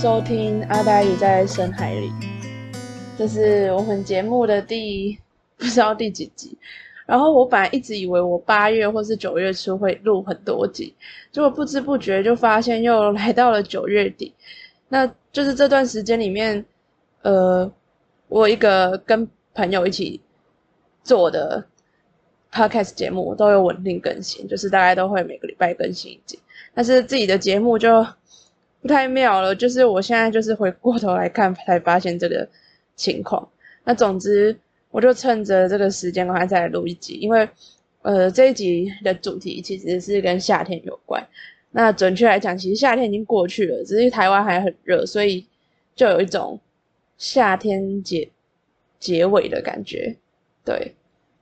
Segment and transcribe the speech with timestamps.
[0.00, 2.08] 收听《阿呆语在深海里》，
[3.18, 5.14] 这是我们节目的第
[5.58, 6.56] 不知道第几集。
[7.04, 10.94] 然后我本来一直以为我八月或是九月初会录很多集，
[11.30, 14.32] 结果不知不觉就发现又来到了九月底。
[14.88, 16.64] 那就是这段时间里面，
[17.20, 17.70] 呃，
[18.28, 20.18] 我一个跟朋友一起
[21.04, 21.62] 做的
[22.50, 26.38] podcast 节目都有稳定更新，就是大概都会每个礼拜更新一集。
[26.72, 28.02] 但是自己的节目就。
[28.82, 32.48] 不太妙了，就是我现在就是回过头来看才发现这个
[32.96, 33.46] 情况。
[33.84, 34.58] 那总之，
[34.90, 37.48] 我就趁着这个时间，我还再来录一集，因为
[38.02, 41.26] 呃这一集的主题其实是跟夏天有关。
[41.70, 45.46] 那准确来讲，其实夏天已经过去了，只是台湾还很热，所以
[45.94, 46.58] 就有一种
[47.18, 48.28] 夏天结
[48.98, 50.16] 结尾的感觉。
[50.64, 50.94] 对，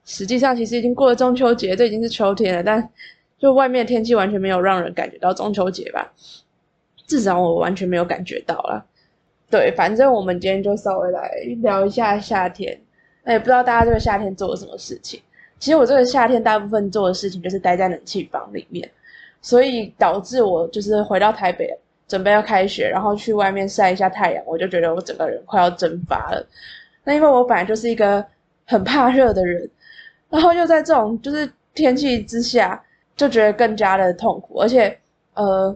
[0.05, 2.91] 实际上其实已经过了中秋节，这已经是秋天了，但
[3.39, 6.13] 就外面天气完全没有让人感觉到中秋节吧。
[7.09, 8.85] 至少我完全没有感觉到了，
[9.51, 11.29] 对，反正我们今天就稍微来
[11.63, 12.79] 聊一下夏天。
[13.25, 15.21] 那也不知道大家这个夏天做了什么事情。
[15.59, 18.89] 其实我这个夏天大部分做的事情就是待在冷气房里面，
[19.41, 21.69] 所以导致我就是回到台北
[22.07, 26.47] 准备要开学，然后去外面晒一下太阳，我就觉得我整个人快要蒸发了。
[27.05, 28.23] 那因为我本来就是一个
[28.67, 29.67] 很怕热的人，
[30.29, 32.83] 然后又在这种就是天气之下，
[33.17, 34.95] 就觉得更加的痛苦，而且
[35.33, 35.75] 呃。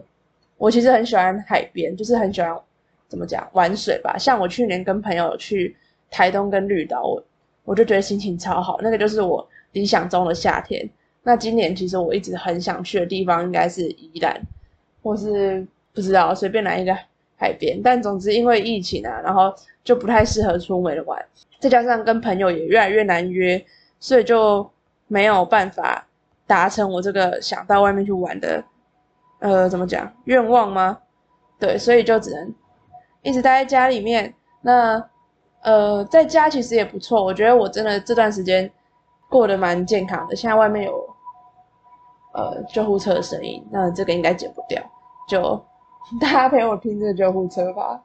[0.57, 2.55] 我其实很喜欢海边，就是很喜欢
[3.07, 4.17] 怎么讲玩水吧。
[4.17, 5.75] 像我去年跟朋友去
[6.09, 7.23] 台东跟绿岛，我
[7.63, 10.89] 我就觉得心情超好，那个就是我理想中的夏天。
[11.23, 14.41] 那今年其实我一直很想去的地方应该是宜兰，
[15.01, 16.93] 或是不知道随便来一个
[17.37, 17.81] 海边。
[17.81, 21.25] 但总之因为疫情啊，然后就不太适合出门玩，
[21.59, 23.63] 再加上跟朋友也越来越难约，
[23.99, 24.69] 所以就
[25.07, 26.05] 没有办法
[26.45, 28.63] 达成我这个想到外面去玩的。
[29.43, 30.97] 呃，怎么讲愿望吗？
[31.59, 32.55] 对，所以就只能
[33.23, 34.33] 一直待在家里面。
[34.61, 35.05] 那
[35.63, 38.71] 呃，在家其实也不错，我觉得我真的这段时间
[39.29, 40.35] 过得蛮健康的。
[40.35, 40.93] 现在外面有
[42.33, 44.81] 呃救护车的声音，那这个应该剪不掉，
[45.27, 45.61] 就
[46.21, 48.01] 大家陪我听这个救护车吧。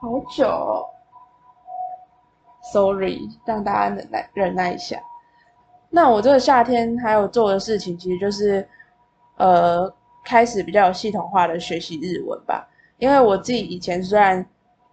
[0.00, 0.84] 好久
[2.72, 5.00] ，sorry，让大家忍耐忍耐一下。
[5.88, 8.68] 那我这个夏天还有做的事情，其实就是。
[9.38, 9.92] 呃，
[10.24, 12.68] 开始比较有系统化的学习日文吧，
[12.98, 14.44] 因为我自己以前虽然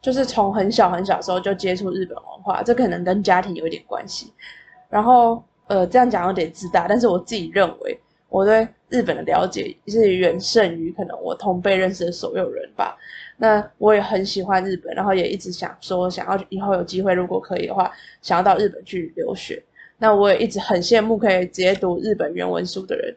[0.01, 4.31] 就是从很小很小时候就接触日本文化，这可能跟家庭有一点关系。
[4.87, 12.95] 然后，呃，这样讲有点自大，但是我自己认为我对日本的了解是远胜于可能我同辈认识的所有人吧。
[13.35, 17.91] 那我也很喜欢日本，然后也一直想说，想要以后有机会，如果可以的话，
[18.21, 19.61] 想要到日本去留学。
[19.97, 23.15] 那我也一直很羡慕可以直接读日本原文书的人。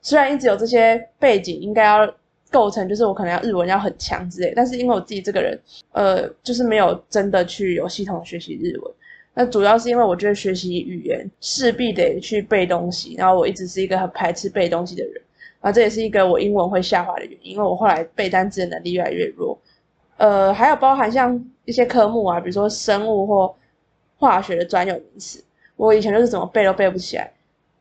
[0.00, 2.14] 虽然一直有这些背景，应该要
[2.50, 5.60] 构成，就是我可能要日文要很强之类，但是因为我自己这个人，
[5.92, 8.94] 呃，就是没有真的去有系统学习日文。
[9.34, 15.22] 那主要是因为我觉得学习语言势必得去背东西，然后我一直是一个很排斥背东西的人，
[15.60, 19.56] 啊，这也是一个我英文会下滑的原因，因为我后来背单词的能力越来越弱。
[20.16, 23.54] 呃，还有包含像一些科目啊，比如说生物或
[24.16, 25.44] 化学的专有名词，
[25.76, 27.30] 我以前就是怎么背都背不起来。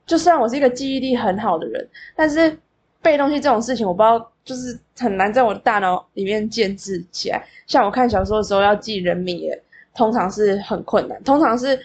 [0.07, 2.57] 就算我是一个记忆力很好的人，但是
[3.01, 7.45] 背东西这种事情，我不知道，就是很难在我的大脑里面建制起来。
[7.67, 9.61] 像我看小说的时候，要记人名，也
[9.93, 11.21] 通常是很困难。
[11.23, 11.77] 通常是，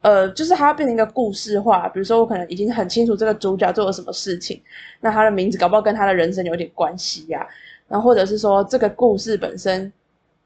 [0.00, 1.88] 呃，就是它要变成一个故事化。
[1.88, 4.62] 比如说，我可能已经很清楚这个主角做了什么事情，
[5.00, 7.46] 那他的名字搞不好跟他的人生有点关系呀。
[7.88, 9.92] 然后或者是说，这个故事本身，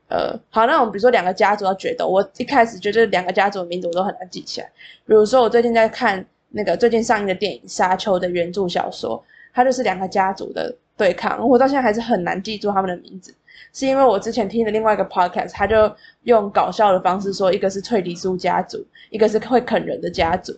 [0.09, 4.67] 呃，好，那我们比如说两个家族要决斗，我一开始觉得两个家族的名字我都很难记起来。
[5.07, 6.27] 比如说，我最近在看。
[6.51, 9.23] 那个最近上映的电影《沙丘》的原著小说，
[9.53, 11.47] 它就是两个家族的对抗。
[11.47, 13.35] 我到现在还是很难记住他们的名字，
[13.73, 20.55] 是因为我之前听的另外一个 podcast，他就用搞笑的方式说，一个是翠迪苏家族，一个是会啃人的家族。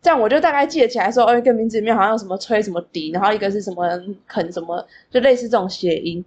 [0.00, 3.84] 这样我就大概记得起来，说哦，一个名字里面好像有什么吹什么笛，然后一个是什么
[4.26, 6.24] 啃什么，就类似这种谐音。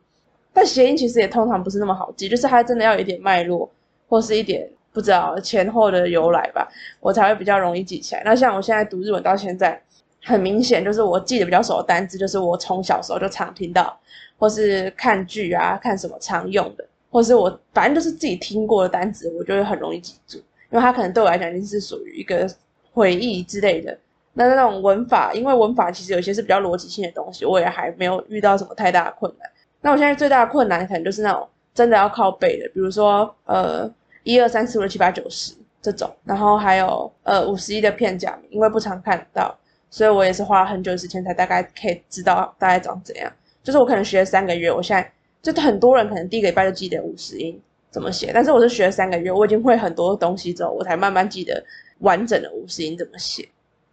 [0.53, 3.69] 但谐音其实也通常不是那么好记，就是它真的要有一点脉络，
[4.07, 4.69] 或是一点。
[4.93, 6.67] 不知道前后的由来吧，
[6.99, 8.21] 我才会比较容易记起来。
[8.25, 9.81] 那像我现在读日文到现在，
[10.23, 13.97] 很明显就是我记得比较熟的单字，就是我从小时候就常听到，
[14.37, 20.37] 或是看剧啊、看什么常用的，或是我反正就是自己听过的单词，我就会很容易记住，
[20.69, 22.45] 因为它可能对我来讲已经是属于一个
[22.91, 23.97] 回忆之类的。
[24.33, 29.49] 那那种文法，因为文法其实有些是比较逻辑性的东西，我也还没有遇到什么太大的困难。
[29.79, 33.89] 那我现在最大的困难可能就是那种真的要靠背的，比如说呃。
[34.23, 39.57] 一二三四五六七八九十这种，然后还有呃五十一的片假名，因为不常看到，
[39.89, 43.31] 所以我也是花了很久时间才大概可以知道大概长怎样。
[43.63, 47.59] 就是我可能学了三个月，我现在就很多人可能第一个礼拜就记得五十音
[47.89, 51.63] 怎么写，但是我是学了三个月，我已经会很多东西之后，我才慢慢记得
[51.99, 53.47] 完整的五十音怎么写。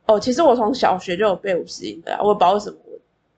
[0.07, 2.77] 哦，其实我从小学就有背五十音的，我也不知道为什么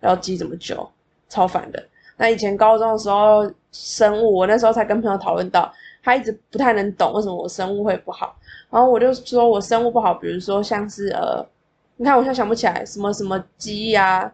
[0.00, 0.88] 要记这么久，
[1.28, 1.82] 超烦的。
[2.16, 5.72] 那以前高中的时候生物，我那时候才跟朋友讨论到，
[6.02, 8.36] 他一直不太能懂为什么我生物会不好，
[8.70, 11.44] 然后我就说我生物不好，比如说像是呃，
[11.96, 14.32] 你看我现在想不起来什么什么鸡呀，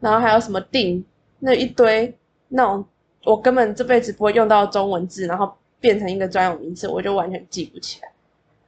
[0.00, 1.04] 然后还有什么定
[1.38, 2.16] 那一堆
[2.48, 2.84] 那种。
[3.24, 8.08] 我根本这辈子不会用到中文字，然后变成一个专有名词，我就完全记不起来。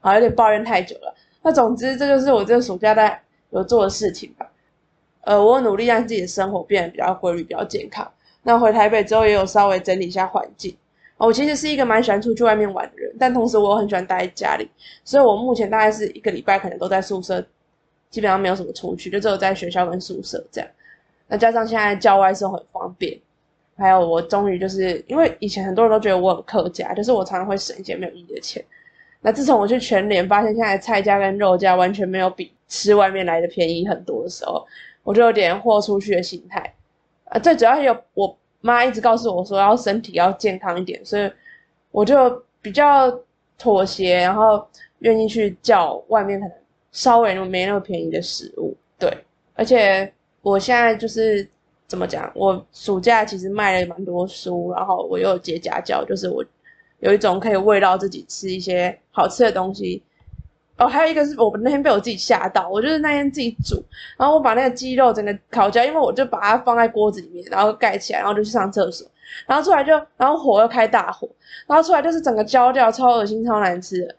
[0.00, 1.14] 好，有点抱怨太久了。
[1.42, 4.50] 那总之，这就是我这个暑假在有做的事情吧。
[5.20, 8.10] 呃，我努力让自己的生活变得比较规律、比较健康。
[8.42, 10.76] 那回台北之后，也有稍微整理一下环境。
[11.18, 14.68] 我其实是一个蛮喜欢出去外面玩的人，但同时我很喜欢待在家里，
[15.04, 17.44] 所以我目前大概是一个礼拜可能都在宿舍，
[18.08, 20.70] 基本上没有什么出去，就只有在学校跟宿舍这样。
[21.26, 23.18] 那加上现在郊外生活很方便。
[23.76, 28.64] 还有，我终于就是因为以前很多人都觉得我很客家，就是我常常会省一些没有意义的钱。
[29.20, 34.66] 那自从我去全联发现现在菜价跟肉价完全没有比吃外面来的便宜很多的时候，
[35.04, 36.74] 我就有点豁出去的心态。
[37.26, 41.30] 啊，最主要有我妈一直告诉我说要身体要健康一点，所以
[41.90, 43.10] 我就比较
[43.56, 44.66] 妥协，然后
[44.98, 46.54] 愿意去叫外面可能
[46.92, 48.76] 稍微没那么便宜的食物。
[48.98, 49.12] 对，
[49.54, 50.12] 而且
[50.42, 51.48] 我现在就是。
[51.88, 52.30] 怎么讲？
[52.34, 56.44] 我暑假其实卖了蛮多书，然后我又接家教，就是我
[56.98, 60.02] 有一种可以喂到自己吃一些好吃的东西。
[60.78, 63.84] 哦，还有一个是我们那天被我自己吓到，我就是那天自己煮，
[64.16, 69.06] 然后我把那个鸡肉整个烤焦，因为我就把它放在锅子里面，然后盖起来，然后就去上厕所，
[69.46, 71.28] 然后出来就，然后火又开大火，
[71.66, 74.14] 然后出来就是整个焦掉，超恶心，超难吃的。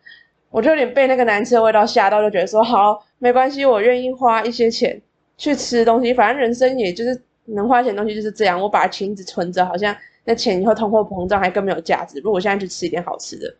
[0.49, 5.01] 我就有点被那个难吃的味道吓到，就觉得说好，没关系，我愿意花一些钱
[5.37, 7.21] 去吃东西，反正人生也就是。
[7.51, 12.19] 能花钱东西就是这样，我把钱子存着，好像那钱以后通货膨胀还更没有价值。
[12.19, 13.51] 如果我现在去吃一点好吃的，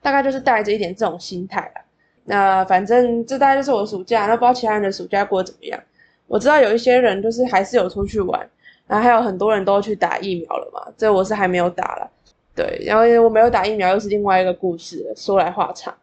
[0.00, 1.82] 大概就是带着一点这种心态了。
[2.24, 5.80] 那反正这大概就是我暑假，那不知道其他人的暑假过得怎么样？
[6.28, 8.48] 我知道有一些人就是还是有出去玩，
[8.86, 10.92] 然后还有很多人都去打疫苗了嘛。
[10.96, 12.10] 这我是还没有打了，
[12.54, 15.94] 对，然后我没有打疫苗又是另外一个故事，说来话长。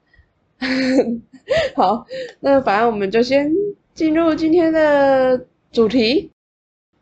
[1.76, 2.06] 好，
[2.42, 3.52] 那反正我们就先
[3.94, 6.30] 进入今天的主题。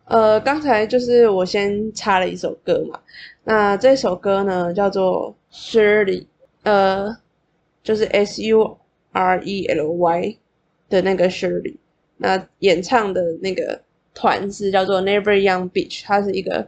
[0.06, 2.98] 呃，刚才就是我先插了一首歌嘛，
[3.44, 6.28] 那这首歌呢叫做 Shirley，
[6.64, 7.14] 呃，
[7.84, 8.78] 就是 S U
[9.18, 10.38] R E L Y
[10.90, 11.78] 的那个 Shirley，
[12.18, 13.82] 那演唱的那个
[14.14, 16.68] 团是叫做 Never Young Beach，它是一个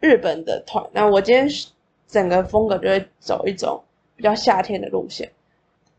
[0.00, 0.84] 日本的团。
[0.92, 1.48] 那我今天
[2.06, 3.82] 整个风格就会走一种
[4.16, 5.30] 比较夏天的路线。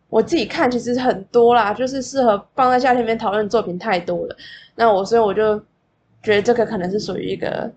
[0.09, 4.35] 我自己看其实很多啦，就是适合放在夏天里面讨论的作品太多了。
[4.75, 5.61] 那我所以我就。
[6.23, 7.69] 觉得这个可能是属于一个，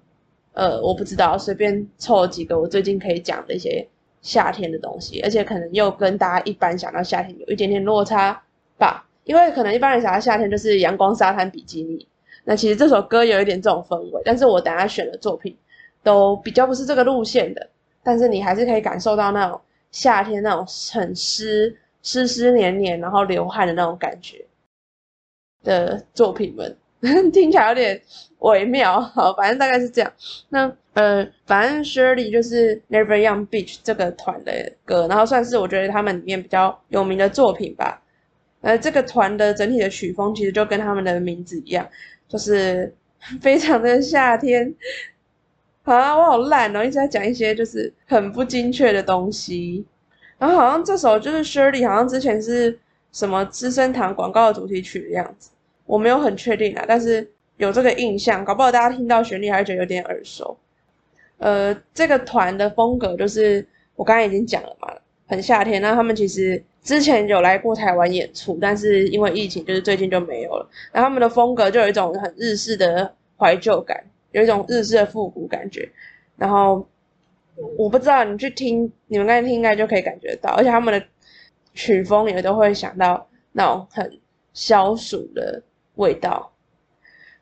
[0.53, 3.85] 呃，我不知道，随便凑几个我最近可以讲的一些
[4.26, 8.43] 夏天的东西，而且可能又跟大家一般想到夏天有一点点落差
[8.76, 12.05] 吧，因为可能一般人想到夏天就是阳光沙滩比基尼，
[12.43, 15.56] 那其实这首歌有一点这种氛围，但是我等下选的作品
[16.02, 17.70] 都比较不是这个路线的，
[18.02, 19.61] 但是你还是可以感受到那种
[19.93, 24.44] 夏天那种很湿湿湿黏黏，然后流汗的那种感觉
[25.62, 26.76] 的作品们。
[27.32, 28.01] 听起来有点
[28.39, 30.13] 微妙，好，反正大概是这样。
[30.48, 38.03] 那呃，反正 Shirley 就是 Never Young Beach 这个团的歌，然后算是我觉得他们里面比较有名的作品吧。
[38.63, 41.86] 呃，这个团的整体的曲风其实就跟他们的名字一样，
[42.29, 42.93] 就是
[43.41, 44.75] 非常的夏天。
[45.84, 49.84] 啊，我好烂哦，一直在讲一些就是很不精确的东西。
[50.39, 52.79] 然后好像这首就是 Shirley，好像之前是
[53.13, 55.51] 什么资生堂广告的主题曲的样子。
[55.86, 57.26] 我没有很确定啊，但是
[57.56, 60.56] 有这个印象，搞不好大家听到旋律还觉得有点耳熟。
[61.38, 64.93] 呃，这个团的风格就是我刚才已经讲了嘛，
[65.26, 65.81] 很夏天。
[65.81, 70.69] 那他们其实之前有来过台湾演出，但是因为疫情，就是最近就没有了。
[70.93, 74.02] 然后他们的风格就有一种很日式的怀旧感，
[74.32, 75.88] 有一种日式的复古感觉。
[76.36, 76.86] 然后
[77.78, 81.06] 我不知道你去听，你们刚才听应该就可以感觉到，而且他们的
[81.74, 84.19] 曲风也都会想到那种很
[84.52, 85.62] 消暑的。
[85.96, 86.50] 味道，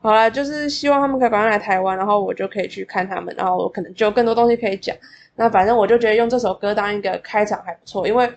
[0.01, 4.97] 好了，就是希望他们可以赶快来台湾，然后我就可以去看他们，然后我可能就更多东西可以讲。
[5.37, 8.31] 那反正我就觉得用这首歌当一个开场还不错，因为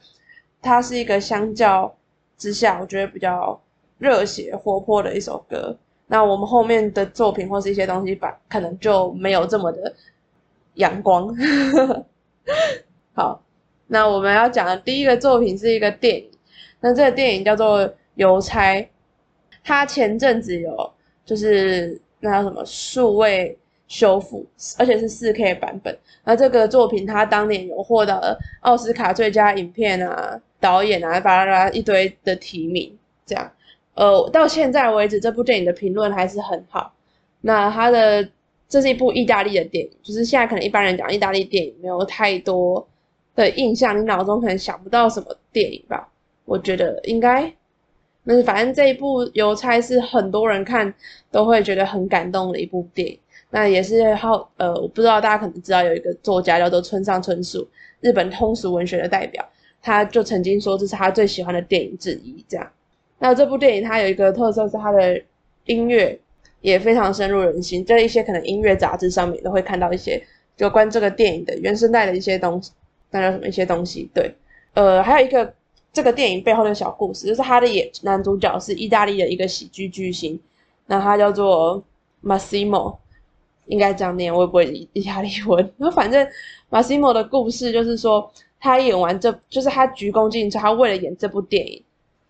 [0.62, 1.94] 它是一个相较
[2.38, 3.60] 之下我觉得比较
[3.98, 5.78] 热血活泼的一首歌。
[6.08, 9.94] 那我们后面的作品或是一些东西吧，可能就没有这么的
[10.76, 11.36] 阳光。
[13.14, 13.42] 好，
[13.88, 16.32] 那我们要讲的第一个作品是一个电影，
[16.80, 18.82] 那这个电影叫做《邮差》。
[19.68, 20.90] 他前阵子有
[21.26, 23.58] 就是那叫什么数位
[23.90, 24.46] 修复，
[24.78, 25.96] 而且是四 K 版本。
[26.24, 32.98] 那这个作品他当年有获得奥斯卡最佳影片啊、导演啊，巴拉拉一堆的提名。
[33.26, 33.52] 这样，
[33.96, 36.94] 呃，到现在为止，这部电影的评论还是很好。
[37.42, 38.26] 那它的
[38.70, 42.88] 这是一部意大利的电影，就是现在可能一般人讲意大利电影没有太多
[43.36, 46.10] 的印象，你脑中可能想不到什么电影吧？
[46.46, 47.54] 我觉得应该，
[48.30, 50.94] 那反正这一部《邮差》是很多人看
[51.32, 53.18] 都会觉得很感动的一部电影。
[53.50, 57.66] 那也是好，呃，我不知道大家可能知道有一个作家叫做村上春树，
[58.02, 59.48] 日本通俗文学的代表，
[59.82, 62.44] 他就曾经说这是他最喜欢的电影之一。
[62.50, 62.70] 这样，
[63.18, 65.22] 那这部电影它有一个特色是它的
[65.64, 66.20] 音乐
[66.60, 70.22] 也非常深入人心，在一些可能音乐杂志上面都会看到一些
[70.58, 72.74] 有关这个电影的原声带的一些东西，
[73.12, 74.10] 那叫什么一些东西？
[74.14, 74.30] 对，
[74.74, 75.54] 呃，还有一个
[75.98, 80.40] 这个电影背后的小故事，就是他的演男主角是意大利的一个喜剧巨星，
[80.86, 81.84] 那他叫做
[82.24, 82.98] Massimo。
[83.66, 85.74] 应该这样念，我也不会意大利文。
[85.78, 86.26] 那 反正
[86.70, 91.84] 马西莫的故事就是说，他演完这就是他鞠躬尽瘁，他为了演这部电影，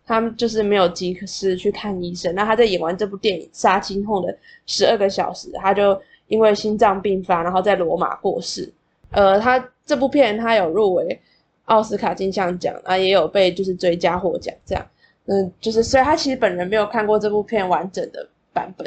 [0.06, 2.34] 他就是没有及时去看医生。
[2.34, 4.34] 那他在演完这部电影杀青后的
[4.66, 8.72] 十二个小时，他就因为心脏病发，然后在罗马过世。
[9.12, 11.20] 呃，他这部片他有入围
[11.68, 14.54] 奥斯卡金像奖啊，也有被就是追加获奖。
[14.66, 14.86] 这样，
[15.28, 18.86] 嗯，就是所以他其实本人没有看过这部片完整的版本。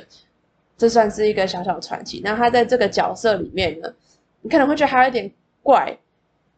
[0.76, 2.22] 这算是一个小小传奇。
[2.24, 3.94] 那他在这个角色里面呢，
[4.40, 5.30] 你可能会觉得还有点
[5.62, 5.94] 怪。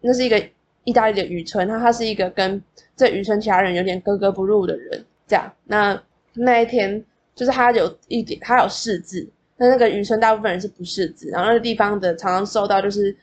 [0.01, 0.41] 那是一个
[0.85, 2.63] 意大利的渔村，那他是一个跟
[2.97, 5.05] 这渔村其他人有点格格不入的人。
[5.27, 6.01] 这样，那
[6.35, 13.17] 那一天就是他有一点，他有识字，那那个渔村大部分人是不识字，然后那个地方的常常受到就是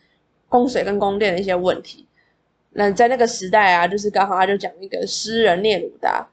[0.49, 2.05] 供水跟供电的一些问题。
[2.79, 6.25] 那在那个时代啊，就是刚好他就讲一个诗人聂鲁达。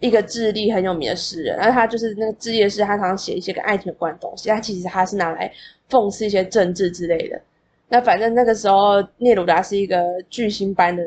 [0.00, 4.48] 一个智利很有名的诗人，然后他就是那个智利的诗，他常常写一些跟爱情有关的东西。
[4.48, 5.52] 他其实他是拿来
[5.90, 7.38] 讽刺一些政治之类的。
[7.86, 11.04] 那反正那个时候，聂鲁达是一个巨星般的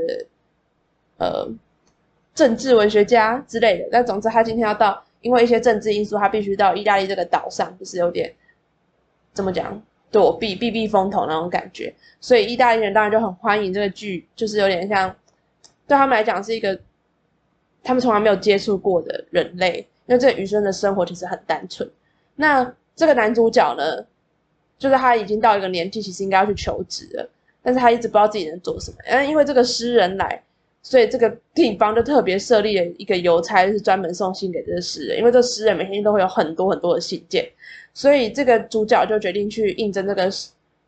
[1.18, 1.50] 呃
[2.36, 3.90] 政治文学家之类的。
[3.92, 8.32] 但总之，他今天要到，因为一些政治因素，他必须到意大利这个岛上，就是有点
[9.34, 9.82] 怎么讲
[10.14, 11.94] 躲避避避风头那种感觉。
[12.22, 15.14] 所以意大利人当然就很欢迎这个剧，就是有点像
[15.86, 16.80] 对他们来讲是一个。
[17.86, 21.92] 他们从来没有接触过的人类，因为这个余生的生活其实很单纯。
[22.34, 24.02] 那这个男主角呢，
[24.80, 27.30] 就是他已经到一个年纪，其实应该要去求职了，
[27.62, 28.98] 但是他一直不知道自己能做什么。
[29.04, 30.42] 嗯，因为这个诗人来，
[30.86, 35.18] 所以这个地方就特别设立了一个邮差，是专门送信给这个诗人。
[35.18, 37.50] 因为这诗人每天都会有很多很多的信件，
[37.94, 40.30] 所以这个主角就决定去应征这个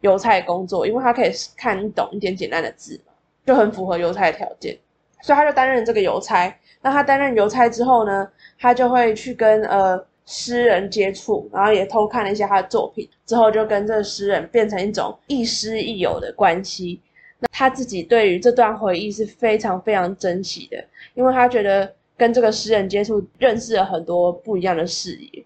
[0.01, 2.99] 邮差工作，因为他可以看懂一点简单的字，
[3.45, 4.77] 就很符合邮差的条件，
[5.21, 6.53] 所以他就担任这个邮差。
[6.81, 16.99] 那他担任邮差之后呢，他就会去跟呃诗人接触，然后也偷看了一些他的作品，之后就跟这个诗人变成一种亦师亦友的关系。
[17.51, 20.83] 他自己对于这段回忆是非常非常珍惜的，
[21.13, 25.45] 因为他觉得跟这个诗人接触，认识了很多不一样的视野。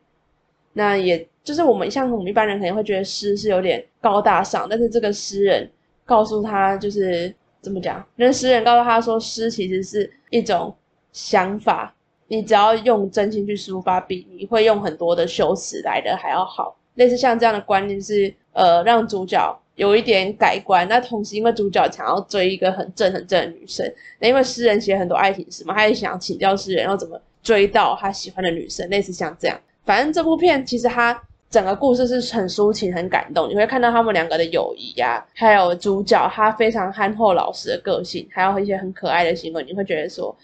[0.74, 5.70] 那也就是我们像我们一般人可能会觉得诗是有点高大上，但是这个诗人
[6.06, 8.06] 告诉他就是怎么讲？
[8.16, 10.76] 那诗人告诉他说，诗其实是一种。
[11.12, 11.92] 想法，
[12.28, 16.78] 你只要用真心去抒发，比你会用很多的修辞来的还要好。
[16.94, 20.88] 类似像这样的观念是，呃，让主角有一点改观。
[20.88, 28.88] 那同时，因为主角想要追一个很正很正的女生，那因为诗人写很多爱情诗嘛，他也想请教诗人要怎么追到他喜欢的女生。
[28.90, 31.20] 类似像这样，反正这部片其实它
[31.50, 33.50] 整个故事是很抒情、很感动。
[33.50, 40.36] 你会看到他们两个的友谊呀，还有主角他非常憨厚老实的个性，还有一些很可爱的行为，你会觉得说。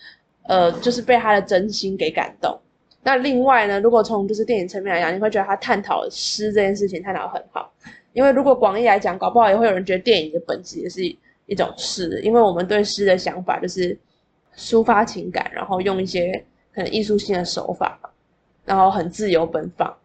[0.48, 2.56] 呃，就是被他的真心给感动。
[3.02, 7.74] 那另外呢，如果从就是电影层面来讲，你会觉得他探讨诗这件事情探讨很好。
[8.16, 11.04] 因为如果广义来讲，搞不好也会有人觉得电影的本质也是
[11.46, 12.20] 一种诗。
[12.24, 13.96] 因为我们对诗的想法就是
[14.58, 16.44] 抒发情感，然后用一些
[16.74, 18.00] 可能艺术性的手法，
[18.66, 19.96] 然后很自由奔放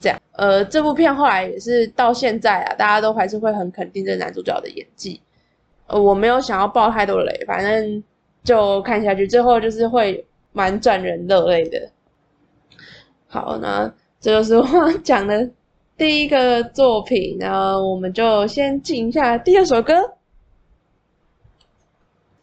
[0.00, 0.18] 这样。
[0.32, 5.20] 呃，这部片后来也是到现在啊，大家都还是会很肯定这男主角的演技。
[5.88, 8.02] 呃，我没有想要爆太多雷，反正。
[8.44, 10.22] 就看下去，最后就是会
[10.52, 11.90] 蛮赚人热泪的。
[13.26, 15.48] 好，那这就是我讲的
[15.96, 19.94] 第一个作品，然后我们就先进一下第二首歌。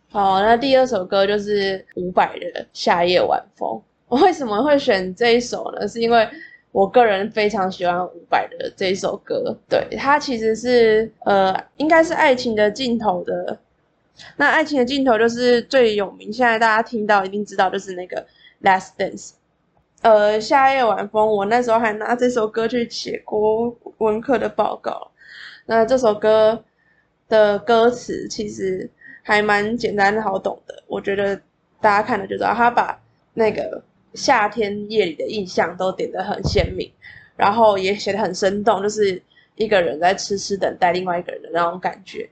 [0.09, 3.69] 好，那第二首歌就是伍佰的《夏夜晚风》。
[4.07, 5.87] 我为什么会选这一首呢？
[5.87, 6.27] 是因为
[6.71, 9.57] 我个人非常喜欢伍佰的这一首歌。
[9.69, 13.57] 对，它其实是呃，应该是《爱情的尽头》的。
[14.37, 18.25] 那爱情的尽头就是最有名，现在大家听到一定知道，就是那个
[18.65, 19.29] 《Last Dance》。
[20.01, 25.11] 呃，夏夜晚风，我那时候还拿这首歌去写过文课的报告。
[25.67, 26.63] 那这首歌
[27.29, 28.89] 的歌词其实
[29.21, 31.39] 还蛮简单好懂的，我觉得
[31.79, 32.99] 大家看了就知道，他把
[33.35, 33.79] 那个
[34.15, 36.91] 夏天夜里的印象都点得很鲜明，
[37.35, 39.21] 然后也写得很生动，就是
[39.55, 42.27] 一个人在痴痴等待另外一个人的那种感觉，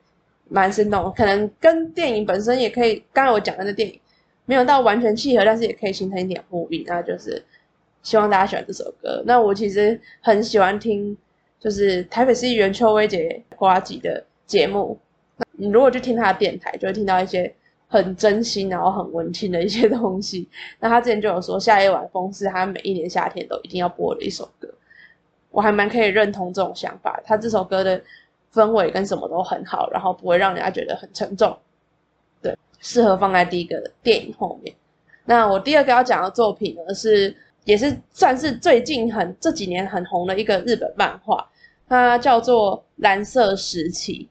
[0.47, 1.13] 蛮生动。
[1.15, 3.99] 可能跟电影本身也可以，刚才我讲的那电影
[4.45, 6.83] 没有到完全契合，但是也可以形成一点呼应。
[6.87, 7.41] 那就是
[8.03, 9.23] 希望大家喜欢这首歌。
[9.25, 11.17] 那我其实很喜欢听。
[11.61, 14.97] 就是台北市议员邱威杰瓜吉的节目，
[15.51, 17.53] 你如果去听他的电台，就会听到一些
[17.89, 20.47] 很真心，然后很温馨的一些东西。
[20.79, 24.69] 那他之前就有说，《夏夜晚风》是他每一年夏天都一定要播的一首歌，
[25.51, 27.21] 我还蛮可以认同这种想法。
[27.25, 28.01] 他这首歌的
[28.53, 31.57] 氛围跟什么都很好，然后不会让人家觉得很沉重，
[32.41, 34.73] 对，适合放在第一个电影后面。
[35.25, 37.35] 那我第二个要讲的作品呢是。
[37.65, 41.47] 也是算是最近很这几年很红的一个日本漫画，
[41.87, 44.27] 它叫做《蓝色时期》。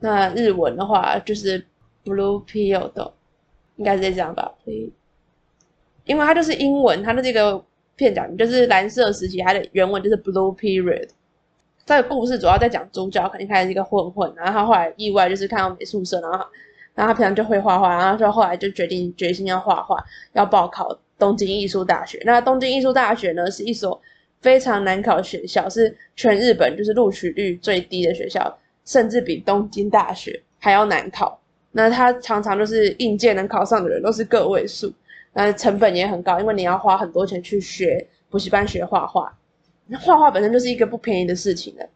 [0.00, 1.64] 那日文的话就是
[2.04, 3.12] Blue Period，
[3.76, 4.52] 应该是这样吧？
[6.04, 7.62] 因为它就是英文，它的这个
[7.96, 11.08] 片讲就是蓝色时期，它的原文就是 Blue Period。
[11.84, 16.46] 这个故事主要在讲主角肯定开始是一个混混，然后他后来意外就是看到美术社，然后
[16.94, 19.96] 然后他平常就会画画，然后就后来就决定决心要画画，
[20.32, 20.98] 要报考。
[21.20, 24.00] 东京艺术大学，那东京艺术大学呢，是一所
[24.40, 31.38] 非常难考的学校，是全日本就是录取率最低的学校，甚至比东京大学还要难考。
[31.72, 34.92] 那它常常就是应届能考上的人都是个位数，
[35.32, 39.32] 那成本也很高，因为你要花很多钱去学补习班学画画，
[39.86, 41.88] 那画画本身就是一个不便宜的事情的。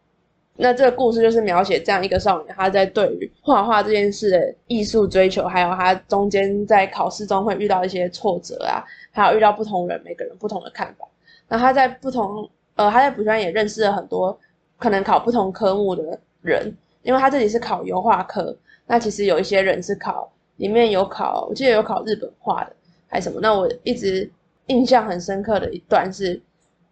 [0.56, 8.84] 那这个故事就是描写这样一个少年，他在对于画画这件事的艺术追求，还有他中间在考试中会遇到一些挫折啊。
[9.10, 11.06] 还有遇到不同人，每个人不同的看法。
[11.48, 14.36] 那他在不同，呃，他在补习班也认识了很多
[14.78, 18.56] 可能考不同科目的人，因为他这里是考油画科。
[18.86, 22.72] 那其实有一些人是考，里面有考，我记得有考日本画的，
[23.06, 23.40] 还什么。
[23.40, 24.30] 那我一直
[24.66, 26.40] 印象很深刻的一段是，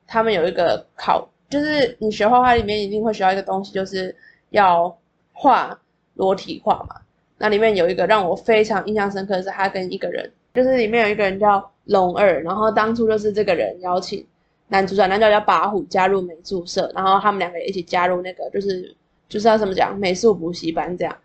[0.06, 4.14] 他们有一个考，就是你学画画里面一定会学到一个东西，就是
[4.50, 4.98] 要
[5.32, 5.78] 画
[6.14, 6.96] 裸体画嘛。
[7.36, 10.32] 那里面有一个让我非常印象深刻的是，他跟一个人。
[10.54, 14.24] 就是里面有一个人叫龙二，然后当初就是这个人邀请
[14.68, 18.94] 男主角，男主角叫八虎加入美术社，然后他们两个一起加入那个就是
[19.28, 21.16] 就是要怎么讲美术补习班这样。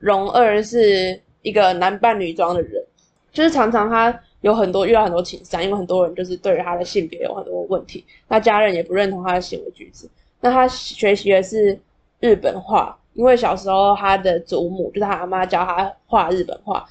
[0.00, 2.84] 龙二是一个男扮女装的人，
[3.32, 10.08] 就是常常他有很多遇到很多情伤，因为很多人就是对于他的性别有很多问题，那家人也不认同他的行为举止。
[10.40, 11.78] 那他学习的是
[12.20, 16.88] 日本画，因为小时候他的祖母就是他阿妈教他画日本画。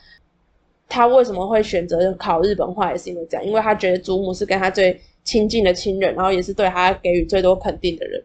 [0.89, 8.23] 他为什么会选择考日本画，也是因为这样，因为他觉得祖母是跟他最亲近的亲人，然后也是对他给予最多肯定的人。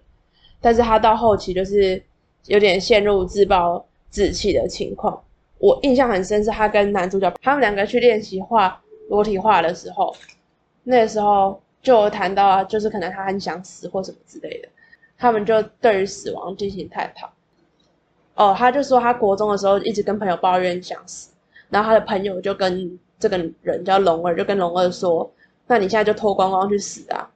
[0.61, 2.01] 但是他到后期就是
[2.47, 5.21] 有点陷入自暴自弃的情况。
[5.59, 8.81] 我印象很深，是他跟男主角他们两个去练习画
[9.12, 10.16] 裸体化的时候，
[10.85, 14.68] 那时候就谈到，就是可能他很想死或什么之类的，
[15.18, 17.31] 他们就对于死亡进行探讨。
[18.37, 21.31] 哦，他就说他国中的时候一直跟朋友抱怨想死。
[21.68, 25.31] 然后他的朋友就跟这个人叫龙儿，就跟龙儿说
[25.68, 27.31] ：“那你现在就脱光光去死啊！”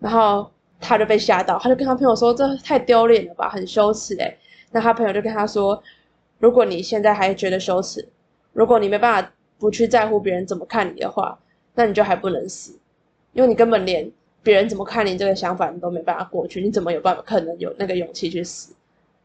[0.00, 4.34] 然后他就被吓到，他就跟他朋友说：“这太丢脸了吧，很羞耻哎。”
[4.72, 5.82] 那他朋友就跟他说
[6.38, 8.06] ：“如果你现在还觉得羞耻，
[8.52, 11.38] 如果你没办法不去在乎别人怎么看你的话，
[11.74, 12.78] 那你就还不能死，
[13.32, 14.10] 因为你根本连
[14.42, 18.72] 别人怎么看你这个想法你都没办法过去，你怎么有办法可能有那个勇气去死？”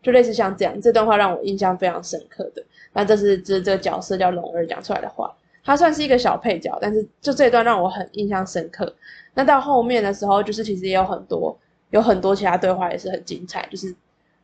[0.04, 2.62] 就类似像这样，这段话让我印象非常深刻的。
[2.92, 8.94] 那这是这这个角色叫龙儿讲出来的话，他算是一个小配角，但是就这段让我很印象深刻。
[9.34, 11.58] 那到后面的时候，就是其实也有很多
[11.92, 13.96] 有很多其他对话也是很精彩，就是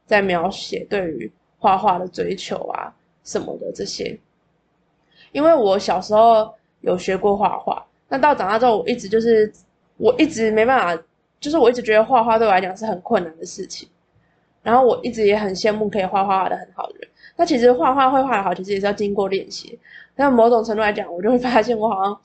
[0.06, 4.18] 在描写对于画画的追求啊什么的这些。
[5.32, 9.52] 因为我小时候有学过画画，那到长大之后，我一直就是
[9.98, 11.04] 我一直没办法，
[11.40, 13.88] 就是我一直觉得画画对我来讲是很困难的事情。
[14.62, 17.10] 然后我一直也很羡慕可以画画画的很好的人。
[17.38, 19.80] 那其实画画会画的好，其实也是要经过练习。
[20.16, 22.20] 但某种程度来讲，我就会发现我好像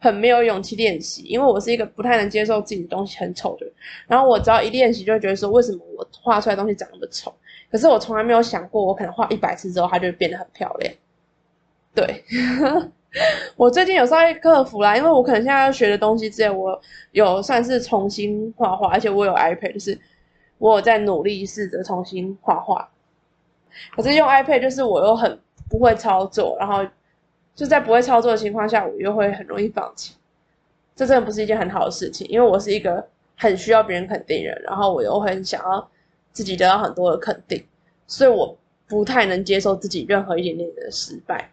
[0.00, 3.74] 很没有勇气练习，因为我是一个不太能接受自己的东西很丑的人。
[4.06, 7.32] 然后我只要一练习，就会觉得说，为什么我画出来东西长那么丑？
[7.70, 10.94] 可是我从来没有想过，我可能画一百次之后，它就会变得很漂亮。
[11.96, 12.24] 对，
[13.56, 16.80] 我最近有稍微克服啦，因为我可能现在要学的东西之类，我
[17.10, 19.98] 有算是重新画画，而且我有 iPad，就是。
[20.58, 22.88] 我有在努力试着重新画画，
[23.94, 26.82] 可是用 iPad 就是我又很不会操作，然后
[27.54, 30.14] 就在不会操作的情况下，我又会很容易放弃。
[30.94, 33.06] 这真的不是一件很好的事情，因为我是一个
[33.36, 35.86] 很需要别人肯定人，然后我又很想要
[36.32, 37.62] 自己得到很多的肯定，
[38.06, 38.56] 所以我
[38.88, 41.50] 不太能接受自己任何一点点的失败。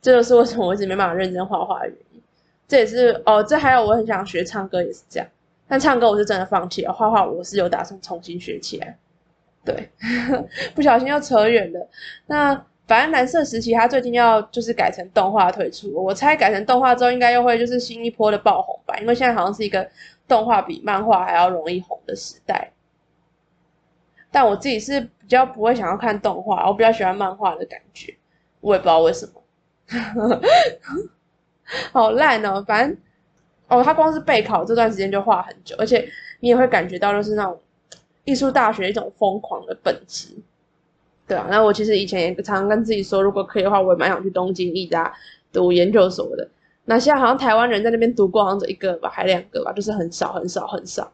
[0.00, 2.22] 这就是为什么我一直没办法认真画画的原因。
[2.66, 5.28] 这也是哦，这还有我很想学唱歌也是这样，
[5.66, 8.96] 但唱歌我是真的放弃了，画画我是有打算重新学起来。
[9.64, 9.88] 对，
[10.74, 11.88] 不小心又扯远了。
[12.26, 12.54] 那
[12.86, 19.86] 反正蓝色时期它最近要就是改成动画推出，我猜改成动画之后应该又会就是新一波的爆红吧，因为现在好像是一个
[20.26, 22.70] 动画比漫画还要容易红的时代。
[24.30, 28.14] 但我自己是比较不会想要看动画，我比较喜欢漫画的感觉，
[28.60, 29.32] 我也不知道为什么。
[31.92, 32.62] 好烂哦！
[32.66, 32.96] 反正
[33.68, 36.08] 哦，他光是备考这段时间就画很久，而且
[36.40, 37.58] 你也会感觉到就是那种
[38.24, 40.28] 艺术大学一种疯狂的本质。
[41.26, 45.14] 对啊，那我其实以前也常常跟自己说，如果可以的话，我也蛮想去东京艺大
[45.52, 46.48] 读研究所的。
[46.86, 51.12] 那现在好像台湾人在那边读过，好像只一个吧，还两个吧，就是很少很少很少。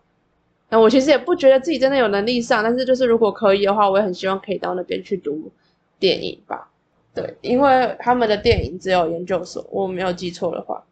[0.69, 5.51] 那我其实也不觉得自己真的有能力上，但是就是如果可以的话，我也很希望可以到那边去读
[5.99, 6.71] 电影吧。
[7.15, 10.85] 对，因为他们的电影只有研究所，我没有记错的话，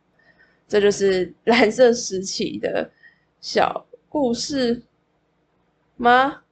[0.69, 2.89] 这就是蓝色时期的
[3.41, 4.81] 小故事
[5.97, 6.43] 吗？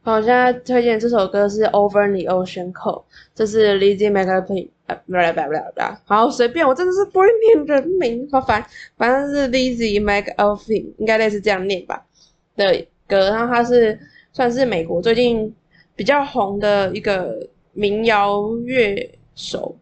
[0.00, 3.02] 好，现在推荐这首歌是《Over the Ocean Call》，
[3.34, 8.64] 这是 Lizzie McAlpin，呃，不啦不啦不啦不啦，好随便，我真的是不会念人名，好烦，
[8.96, 12.06] 反正是 Lizzie McAlpin，应该类似这样念吧
[12.56, 14.00] 的歌，然后它是
[14.32, 15.54] 算是美国最近
[15.94, 17.46] 比较红的一个。
[17.73, 19.75] 民谣乐手，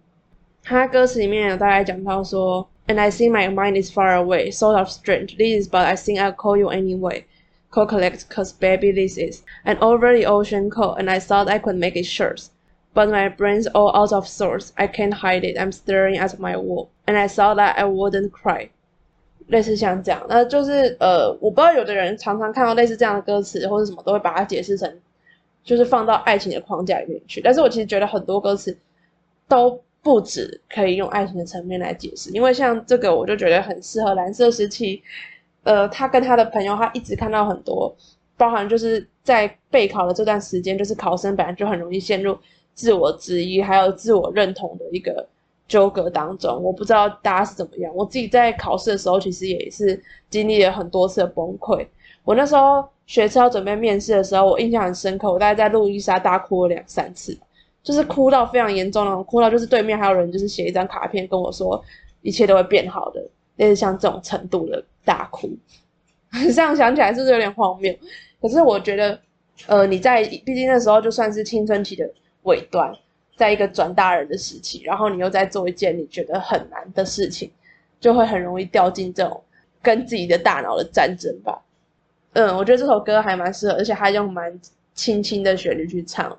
[0.63, 5.37] 他歌词里面有大概讲到说，And I think my mind is far away, sort of strange.
[5.37, 7.23] This is, but I think I'll call you anyway.
[7.69, 11.57] Call collect, cause baby this is an over the ocean call, and I thought I
[11.59, 12.49] could make it short.
[12.93, 14.73] But my brain's all out of sorts.
[14.75, 15.57] I can't hide it.
[15.57, 18.71] I'm staring at my wall, and I thought that I wouldn't cry.
[19.47, 24.93] 类似像这样，那就是呃，我不知道有的人常常看到类似这样的歌词或者什么，都会把它解释成
[25.66, 28.74] 就是放到爱情的框架里面去，但是我其实觉得很多歌词
[29.48, 35.02] 都不止可以用爱情的层面来解释，因为像这个我就觉得很适合蓝色时期，
[35.64, 37.92] 呃，他跟他的朋友，他一直看到很多，
[38.36, 42.38] 包含就是在备考的这段时间，就是考生本来就很容易陷入
[42.72, 45.26] 自我质疑还有自我认同的一个
[45.66, 46.62] 纠葛当中。
[46.62, 50.00] 我不知道大家是怎么样，我自己在考试的时候其实也是
[50.30, 51.84] 经历了很多次的崩溃，
[52.22, 52.88] 我那时候。
[53.06, 55.32] 学车要准备面试的时候，我印象很深刻。
[55.32, 57.38] 我大概在路易莎大哭了两三次，
[57.82, 61.82] 就是哭到非常严重那种，哭到就是对面还有人就是写一张卡片跟我说
[62.22, 63.24] 一切都会变好的，
[63.56, 65.48] 类似像这种程度的大哭。
[66.54, 67.94] 这样想起来是不是有点荒谬？
[68.42, 69.18] 可是我觉得，
[69.66, 72.04] 呃，你在毕竟那时候就算是青春期的
[72.42, 72.92] 尾端，
[73.36, 77.50] 在一个转大人的时期，然后你又在做一件你觉得很难的事情，
[78.00, 79.40] 就会很容易掉进这种
[79.80, 81.62] 跟自己的大脑的战争吧。
[82.36, 84.60] 嗯，我觉得这首歌还蛮适合，而且还用蛮
[84.92, 86.38] 轻轻的旋律去唱的。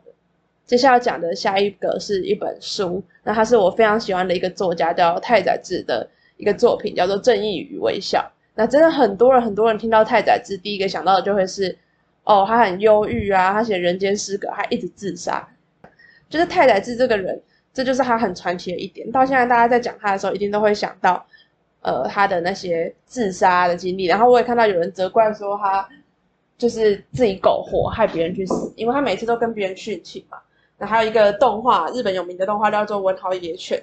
[0.68, 6.08] 接下来讲的下一个是一本书，那它是我非常喜欢的一个作家，叫太宰治的
[6.38, 8.20] 一个作品，叫做《正义与微笑》。
[8.54, 11.76] 那真的很多人很多人听到太宰治，第一个想到的就会是，
[12.26, 15.48] 哦，他很忧郁啊，他写人间失格，还一直自杀。
[16.30, 17.42] 就是太宰治这个人，
[17.74, 19.12] 这就是他很传奇的一点。
[19.12, 21.26] 到现在大家在讲他的时候，一定都会想到。
[21.88, 25.88] 呃，他的那些自杀的经历，然后我也看到有人责怪说他
[26.58, 30.38] 就是自己苟活，害别人去死，因为他每次都跟别人殉情嘛。
[30.78, 33.78] 那还有一个动画，日本有名的动画叫做《文豪野犬》，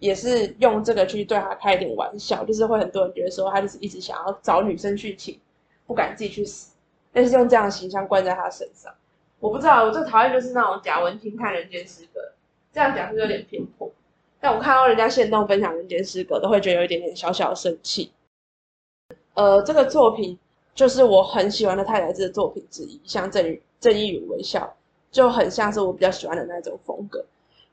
[0.00, 5.38] 也是用这个去对他开一点玩笑，就是会很多人觉得说他就是一直想要找女生殉情，
[5.86, 6.74] 不敢自己去死，
[7.12, 8.92] 但是用这样的形象灌在他身上。
[9.38, 12.20] 我不知道，我最讨厌就是那种假文青看人间失格，
[12.72, 13.88] 这样讲是有点偏颇。
[14.40, 18.12] 但我看到人家现动分享人间失格，都会觉得有一点点小小生气。
[19.34, 20.38] 呃，这个作品
[20.74, 24.60] 就是我很喜欢的太宰治的作品之一，像《正义正义与微笑》，
[25.14, 27.24] 就很像是我比较喜欢的那种风格。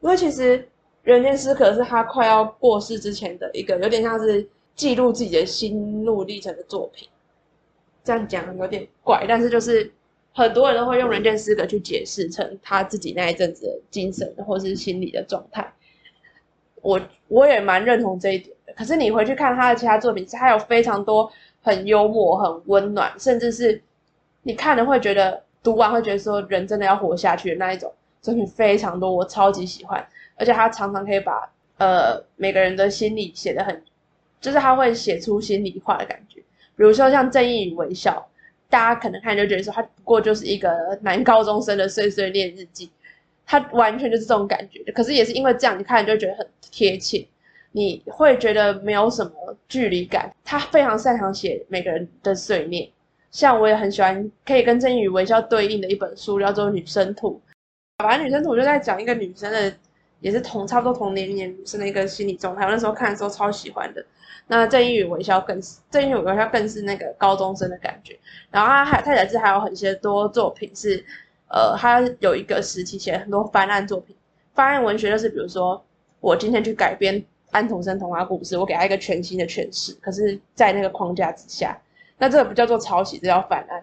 [0.01, 0.67] 因为其实
[1.04, 7.08] 人间失格是他快要过世之前的一个，有点像是记录自己的心路历程的作品。
[8.04, 9.91] 这样讲有点怪，但是就是
[10.34, 15.73] 很多人都会用人间失格去解释成他自己那一阵子的精神或是心理的状态。
[16.85, 21.31] 我我也蛮认同这一点的，可是你回去看他的其他作品，他有非常多
[21.63, 23.81] 很幽默、很温暖，甚至是
[24.43, 30.05] 你看了会觉得读完会觉得说人真的要活下去的那一种作品非常多，我超级喜欢。
[30.37, 33.81] 而且他常常可以把呃每个人的心理写得很，
[34.39, 36.39] 就是他会写出心里话的感觉。
[36.75, 38.11] 比如说像《正义与微笑》，
[38.69, 40.69] 大家可能看就觉得说他不过就是一个
[41.01, 42.91] 男高中生的碎碎念日记。
[43.45, 47.25] 他完全就是这种感觉，可是也是因为这样，你看就觉得很贴切。
[47.77, 49.31] 你会觉得没有什么
[49.67, 50.34] 距离感。
[50.45, 52.89] 他非常擅长写每个人的碎念，
[53.31, 57.41] 像我也很喜欢可以跟正义与微笑对应的一本书，叫做《女生图》。
[58.03, 59.73] 反正《女生图》就在讲一个女生的，
[60.21, 62.63] 也是同差不多同年龄女生的一个心理状态。
[62.63, 64.05] 我那时候看的时候超喜欢的。
[64.47, 68.17] 那正义与微笑更是，正义与微笑更是那个高中生的感觉。
[68.51, 71.03] 然后他还太宰治还有很些多作品是，
[71.55, 74.13] 呃，他有一个时期写很多翻案作品。
[74.53, 75.81] 翻案文学就是比如说，
[76.19, 81.81] 我今天去改编安徒生童话故事，我给他一个全新的诠释，可是，在那个框架之下，
[82.17, 83.81] 那这个不叫做抄袭，这叫翻案。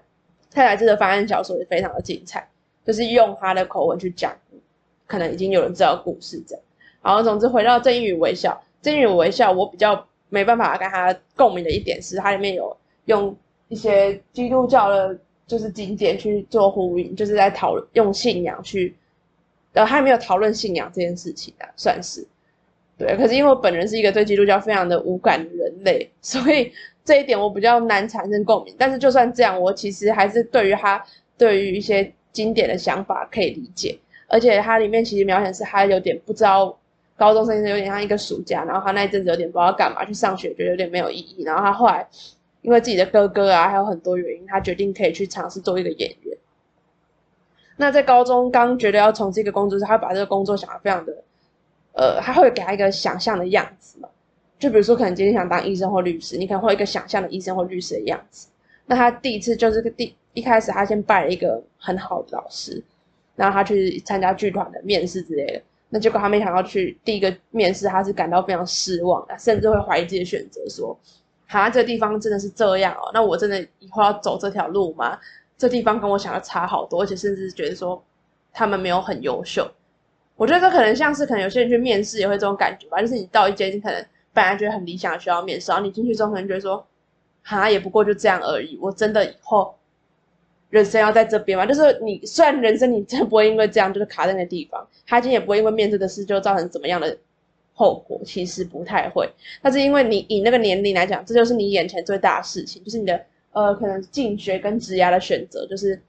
[0.50, 2.46] 太宰治的翻案小说也非常的精彩，
[2.84, 4.36] 就是用他的口吻去讲，
[5.06, 6.62] 可能已经有人知道故事这样。
[7.00, 10.06] 然后总之回到正义与微笑，正义与微笑，我比较。
[10.34, 13.36] 没办法跟他共鸣的一点是，它里面有用
[13.68, 15.14] 一些基督教的，
[15.52, 18.96] 就是经典去做呼应，就是在讨论用信仰去，
[19.74, 22.26] 呃，还没有讨论信仰这件事情啊，算是
[22.96, 23.14] 对。
[23.18, 26.72] 可是因为我本人是一个对基督教非常的无感的人类，所以
[27.04, 28.74] 这一点我比较难产生共鸣。
[28.78, 31.04] 但是就算这样，我其实还是对于他
[31.36, 36.74] 对于一些经典的想法可以理解，而且它里面其实描写是他有点不知道。
[37.14, 41.44] 高中生有点像一个暑假，然后他那一阵子有点不知道干嘛去上学，觉得有点没有意义。
[41.44, 42.04] 然后他后来
[42.62, 46.36] 因为自己的哥哥啊，还有很多原因，他决定可以去尝试做一个演员。
[47.76, 51.12] 那在高中刚觉得要从事一个工作时，他把这个工作想的非常的，
[51.92, 54.08] 呃，他会给他一个想象的样子嘛。
[54.58, 58.46] 就比如说，可能今天想当医生或律师，你可能会有一个想象的医生或律师的样子。
[58.86, 62.80] 那他第一次就是第一开始，他先拜了一个很好的老师，
[63.34, 65.62] 然后他去参加剧团的面试之类的。
[65.88, 70.96] 那结果他没想到去第一个面试，他是感到非常失望的，甚至会怀疑自己的选择，说
[71.52, 73.10] ：“哈，这个地方真的是这样哦？
[73.12, 75.18] 那我真的以后要走这条路吗？
[75.58, 78.02] 这地方跟我想的差好多，而且甚至觉得说
[78.52, 79.70] 他们没有很优秀。
[80.36, 86.84] 我觉得这可能像是可能有些人去面试也会这种感觉吧，就是你到一间你可能本来觉得很理想的学校面试，然后你进去之后可能觉得说，
[87.42, 88.78] 哈，也不过就这样而已。
[88.80, 89.74] 我真的以后。”
[90.72, 97.14] 人生要在这边嘛，就是你虽然人生你真的不会因为这样就是卡在那个地方，他今天也不会因为面试的事就造成怎么样的
[97.74, 99.28] 后果，其实不太会。
[99.60, 106.00] 但是因为你以那个年龄来讲，这就是你眼前最大的事情，就是你的呃可能进学跟职涯的选择，就是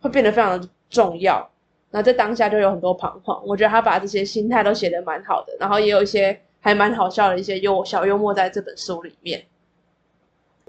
[0.00, 1.50] 会变得非常的重要。
[1.90, 3.42] 然后在当下就有很多彷徨。
[3.46, 9.44] 我觉得他把这些心态都写得蛮好的，然后也有一些还蛮好笑的一些幽小幽默在这本书里面。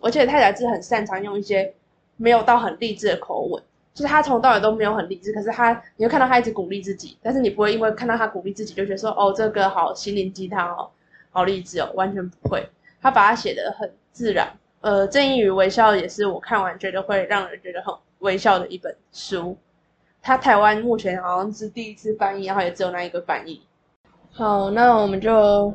[0.01, 1.73] 而且太宰治很擅长用一些。
[2.21, 10.89] 没有到很励志的口吻，就是他从头到尾都没有很励志，可是他你会看到他一直鼓励自己，但是你不会因为看到他鼓励自己就觉得说哦这个好心灵鸡汤哦，
[11.31, 12.65] 好励志哦，完全不会。
[13.01, 19.57] 他把它写的很自然，呃，正义与微笑也是我看完觉得会让人觉得很微笑的一本书。
[20.21, 23.61] 他台湾目前好像是第一次翻译，然后也只有那一个翻译。
[24.33, 25.73] 好，那我们就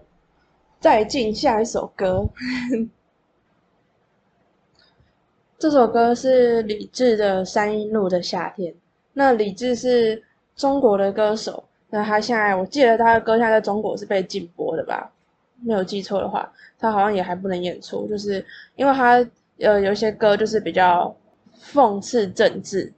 [0.80, 2.26] 再进下一首歌。
[5.64, 8.70] 这首歌是李志的《山阴路的夏天》。
[9.14, 10.22] 那李志是
[10.54, 15.10] 中国的歌手，那他现在我记得他的歌现在在中国是被禁播的吧？
[15.62, 18.44] 没有记错的话，他好像也还不能演出，就是
[18.76, 19.26] 因为他
[19.58, 21.16] 呃有一些歌就是比较
[21.72, 22.92] 讽刺政治，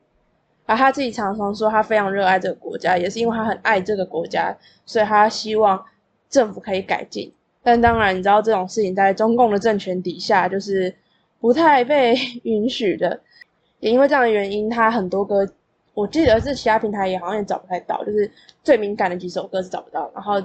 [0.64, 4.52] 而他自己常常说他非常热爱这个国家，也是因为他很爱这个国家，
[4.84, 5.80] 所以他希望
[6.28, 7.32] 政府可以改进。
[7.62, 10.92] 但当然，你知道这种事情在中共的政权底下就是。
[11.40, 13.20] 不太被允许的，
[13.80, 15.46] 也因为这样的原因，他很多歌，
[15.94, 18.30] 我记得是其他平台也好像也找不太到，就是
[18.62, 20.42] 最敏感的几首歌是找不到，然后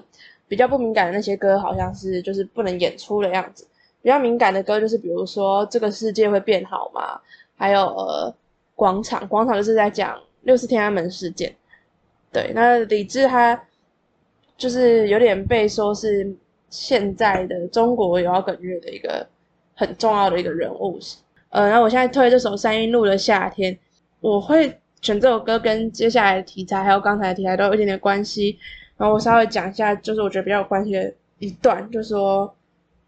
[0.47, 3.65] 比较不敏感的那些歌，好像是就是不能演出的样子。
[4.01, 7.15] 比较敏感的歌就是比如说《这个世界会变好吗》，
[7.55, 8.29] 还有呃
[8.75, 11.55] 《广场》，广场就是在讲六四天安门事件。
[12.31, 13.61] 对，那李志他
[14.57, 16.35] 就是有点被说是
[16.69, 19.27] 现在的中国摇滚乐的一个。
[19.81, 20.99] 很重要的一个人物，
[21.49, 23.73] 呃，然后我现在推这首《山阴路的夏天》，
[24.19, 28.59] 我会选这首歌跟接下来的题材还有刚才的题材都有一点点关系。
[28.95, 32.53] 然后我稍微讲一下，就是我觉得比较有关系的一段，就是说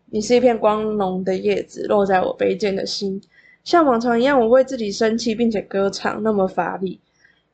[0.08, 3.22] 你是一片光荣的叶子，落在我卑贱的心，
[3.64, 7.00] 像往常一样，我为自己生气，并且歌唱，那么乏力。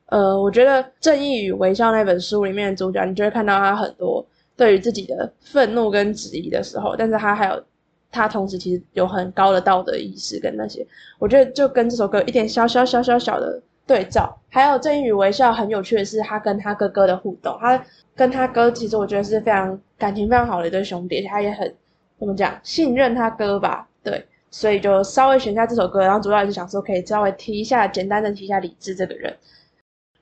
[0.06, 7.62] 呃，我觉得《正义与微笑》那本书里面的主角，你就会看到他很多对于自己的愤怒跟质疑的时候，但是他还有。
[8.10, 10.86] 他同时其实有很高的道德意识跟那些，
[11.18, 14.36] 我觉得就跟这首歌一点小小小小小的对照。
[14.48, 17.84] 还有正义与微笑很有趣的是，他跟他哥哥的互动，他
[18.16, 21.72] 跟他哥其实我觉得是非常感情非常好的一对兄弟，他也很
[22.18, 23.88] 怎么讲信任他哥吧？
[24.02, 29.36] 对，所以就稍微选下这首歌，然后主要是想说可以稍微提一下，简单的提一下李智这个人。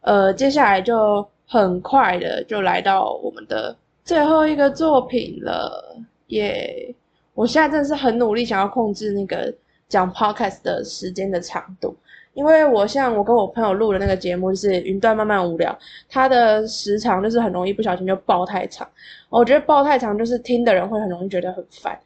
[0.03, 3.74] 呃，接下来就很快的就来到我们的
[4.05, 5.96] 最后一个作品了。
[6.29, 6.94] 耶，
[7.38, 9.55] 我现在真的是很努力想要控制那个
[9.88, 11.94] 讲 podcast 的时间的长度，
[12.35, 18.85] 因为我像我跟我朋友录的那个节目就是云端慢慢无聊，它的时长就是很容易不小心就爆太长，
[19.29, 21.96] 我觉得爆太长就是听的人会很容易觉得很烦，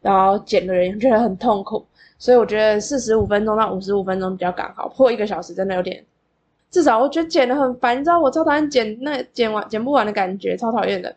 [0.00, 1.84] 然后剪的人觉得很痛苦，
[2.18, 6.02] 所以我觉得四十五分钟到五十五分钟比较刚好，破一个小时真的有点。
[6.70, 11.14] 至少我觉得剪的很烦，你知道我超讨厌剪那剪完剪不完的感觉，超讨厌的。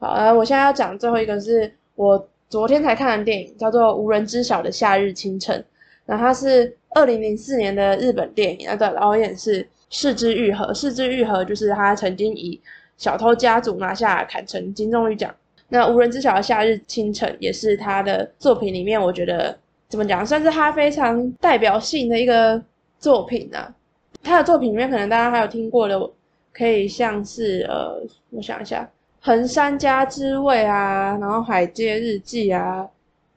[0.00, 5.60] 好，呃，我现在要讲最后一个是我昨天才看的电影，叫做《无人知晓的夏日清晨》。
[6.06, 10.72] 那它是二零零四年的日本电影，那个导演是市之愈合。
[10.72, 12.58] 市之愈合就是他曾经以
[12.96, 15.34] 《小偷家族》拿下坎城金棕榈奖。
[15.68, 19.54] 那《无人知晓的夏日清晨》也是他的作品里面，我觉得
[19.88, 22.62] 怎么讲，算是他非常代表性的一个
[22.98, 23.74] 作品啊。
[24.22, 26.10] 他的作品里面，可能大家还有听过的，
[26.54, 28.82] 可以像是呃，我想一下，
[29.28, 32.82] 《横山家之味》啊，然后《海街日记》啊，《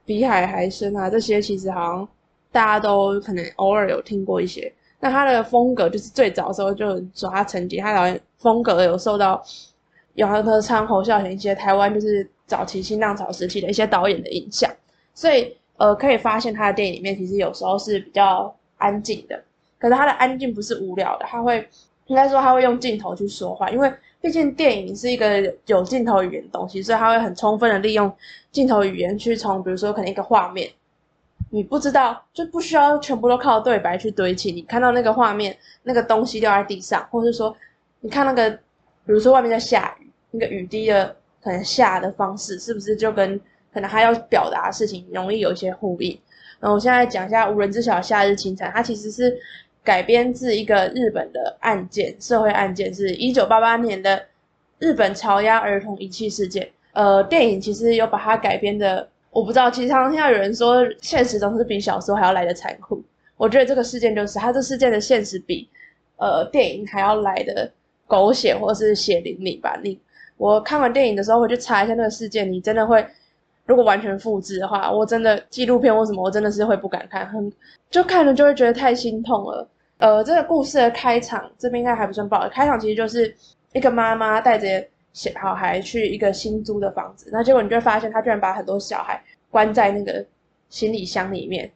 [0.06, 2.08] 比海还深》啊，这些其实好像
[2.50, 4.72] 大家都可能偶尔有听过一些。
[5.00, 9.44] 那他的风格就是最早的时候就抓成绩，他导演风格有受到
[10.14, 14.72] 永和昌、侯孝贤一些台湾就是早期新浪潮时期的一些导演的影响，
[15.12, 19.38] 所以呃，可以发现他的电影里面其实有时候是比较安静的。
[19.78, 21.68] 可是他的安静不是无聊的，他会
[22.12, 28.14] 应该说他会用镜头去说话，因为毕竟电影是一个有镜头语言的东西，所以他会很充分的利用
[28.50, 30.70] 镜头语言去从，比如说可能一个画面，
[31.48, 37.56] 你不知道就不需要全部都靠对白去堆砌，你看到那个画面那个东西掉在地上，或者说
[38.00, 38.58] 你看那个，比
[39.06, 43.40] 如说外面在下雨，那个雨滴的可能下的方式是不是就跟
[43.72, 46.20] 可能他要表达的事情容易有一些呼应？
[46.60, 49.34] 然后我现在讲一下无人知晓夏日清晨，它其实是。
[49.84, 54.24] 改编自一个日本的案件，社会案件，是一九八八年的
[54.78, 56.68] 日本朝鸭儿童遗弃事件。
[56.92, 63.02] 呃，电影其实有把它改编的，我不知道，其实常常听到有人说，现实总是比小说还要来的残酷。
[63.36, 65.68] 我觉得这个事件就是，它这事件的现实比，
[66.16, 67.70] 呃，电影还要来的
[68.06, 69.80] 狗血或是血淋淋吧。
[69.82, 69.98] 你
[70.36, 73.04] 我看完电影的时候，我去查一下那个事件，你真的会。
[73.72, 77.50] 如果完全复制的话，我真的纪录片或什么，我真的是会不敢看，很
[77.88, 79.66] 就看了就会觉得太心痛了。
[79.96, 83.34] 呃，这个故事的开场这边应该还不算爆，开场其实就是
[83.72, 89.18] 一个妈妈带着小孩去一个新租的房子，那结果你就会发现，他居然把很多小孩
[89.50, 90.22] 关在那个
[90.68, 91.72] 行李箱里面，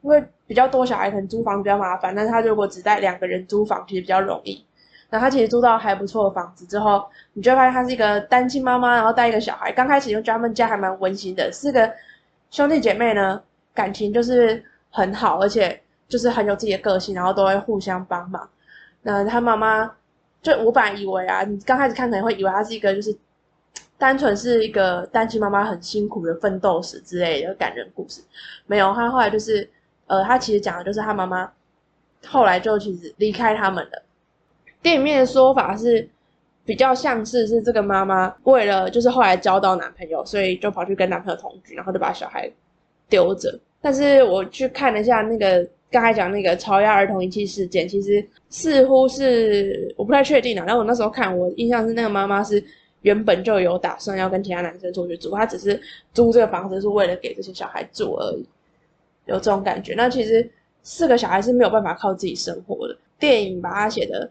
[0.00, 4.64] 因为比较多小孩可能租房比较麻烦，但是他如果只带两个人租房，其实比较容易。
[5.10, 9.72] 然后他其实租到还不错的房子之后，你就会发现他是一个单亲妈妈，然后带一个小孩。
[9.72, 11.90] 刚开始就觉得他们家还蛮温馨的，四个
[12.50, 13.42] 兄弟姐妹呢，
[13.72, 18.46] 感情就是很好，而且就是很有自己的个性，然后都会互相帮忙。
[19.00, 19.90] 那他妈妈
[20.42, 23.16] 就我本来以为啊，你刚开始看可能会以为他是一个就是
[23.96, 28.20] 单纯是一个单亲妈妈很辛苦的奋斗史之类的感人故事，
[28.66, 29.68] 没有，他后来就是
[30.06, 31.50] 呃，他其实讲的就是他妈妈
[32.26, 34.02] 后来就其实离开他们了。
[34.82, 36.08] 电影面的说法是
[36.64, 42.50] 比较像是是这个妈妈为了就是后来交到男朋友，所以就跑去跟男朋友同居，然后就把小孩
[43.08, 43.58] 丢着。
[43.80, 50.64] 但是我去看了一下那个刚才讲那个朝亚儿童遗弃事件，其实似乎是我不太确定啊。
[50.66, 52.62] 然后我那时候看，我印象是那个妈妈是
[53.02, 55.80] 原本就有打算要跟其他男生出去住，她只是
[56.12, 58.46] 租这个房子是为了给这些小孩住而已，
[59.26, 59.94] 有这种感觉。
[59.94, 60.48] 那其实
[60.82, 62.96] 四个小孩是没有办法靠自己生活的。
[63.18, 64.30] 电影把它写的。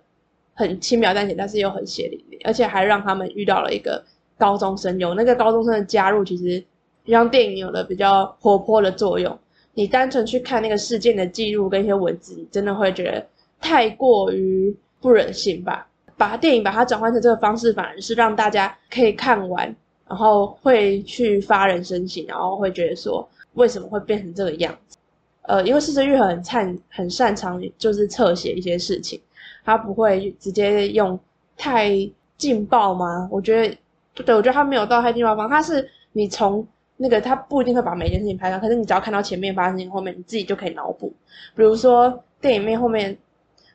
[0.57, 4.03] 很轻描淡写，但是又很血淋淋，而且还让他们遇到了一个
[4.39, 4.97] 高中生。
[4.97, 6.61] 有那个高中生的加入，其实
[7.05, 9.37] 让电影有了比较活泼的作用。
[9.75, 13.23] 你单纯去看那个事件的记录跟一些文字，你真的会觉得
[13.61, 15.87] 太过于不忍心吧？
[16.17, 19.73] 把电影把它转换成这个方式，反而是让大家可以看完，
[20.09, 24.97] 然后会去发人深省，然后会觉得说为什么会变成这个样子？
[25.43, 29.21] 呃，因为四十玉很擅很擅长就是侧写一些事情。
[29.67, 31.19] 他不会直接用
[31.57, 31.89] 太
[32.37, 33.27] 劲爆吗？
[33.29, 33.77] 我觉得，
[34.23, 35.49] 对，我觉得他没有到太劲爆方。
[35.49, 36.65] 他是你从
[36.95, 41.11] 那个，他不一定会把每件事情拍到，可是你只要看到前面发生事情，后面你自己就可以脑补。
[41.53, 43.17] 比如说电影面后面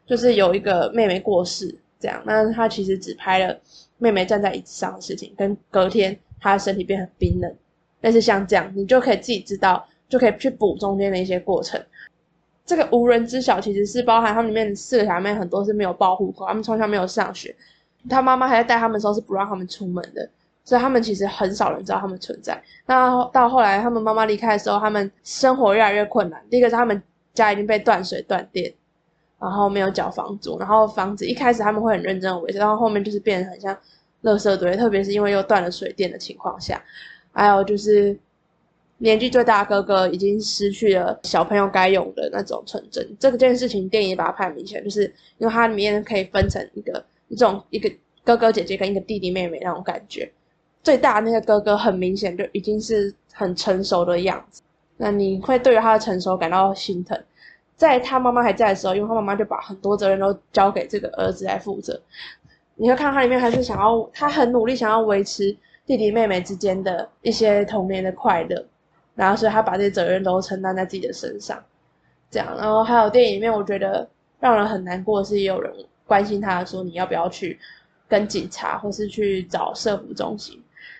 [0.06, 3.54] 就是有一个妹妹过世，这样，那他其实只拍了
[3.98, 7.54] 妹妹站在椅子上的事情，跟隔天她的身体变很冰冷，
[8.00, 11.78] 但是像这样，你就可以自己知道，就可以去补中间的一些过程。
[12.64, 17.54] 这个无人知晓其实是包含他们里面四个小孩妹，很多是没有报户口，他们从小没有上学，
[18.08, 20.28] 他妈妈还在带他们的时候是不让他们出门的，
[20.64, 22.62] 所以他们其实很少人知道他们存在。
[22.86, 26.40] 那到后来他们妈妈离开的时候，他们生活越来越困难。
[26.48, 27.02] 第一个是他们
[27.34, 28.72] 家已经被断水断电，
[29.40, 33.76] 然后没有缴房租，然后房子一开始他们会很认真维持，然后后面就是变得很像
[34.22, 36.80] 垃圾堆，特别是因为又断了水电的情况下，
[37.32, 38.16] 还有就是
[39.02, 43.04] 年纪最大的哥哥已经失去了小朋友该有的那种纯真。
[43.18, 47.90] 这个件事情电影把它拍明显，就是因为它里面可以分成一个一种一个
[48.22, 50.30] 哥哥姐姐跟一个弟弟妹妹那种感觉。
[50.84, 54.62] 最大的那个哥哥很明显就已经是很成熟的样子，
[54.96, 57.20] 那你会对于他的成熟感到心疼。
[57.76, 62.00] 在他妈妈还在的时候，因为他妈妈就把很多责任都交给这个儿子来负责。
[62.76, 68.64] 你会看到他里面还是想要，他很努力想要维持弟弟妹妹之间的一些童年的快乐，
[69.22, 71.62] 然后所以他把这些责任都承担在自己的身上。
[72.30, 74.08] 这样，然后还有电影里面，我觉得
[74.40, 75.70] 让人很难过的是，也有人
[76.06, 77.58] 关心他说你要不要去
[78.08, 80.58] 跟警察，或是去找社福中心。